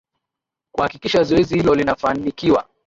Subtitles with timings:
[0.71, 2.67] kuhakikisha zoezi hilo linafanikiwa